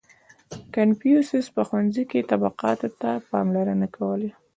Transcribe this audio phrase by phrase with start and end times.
[0.75, 4.29] •کنفوسیوس په ښوونځي کې طبقاتو ته پاملرنه نه کوله.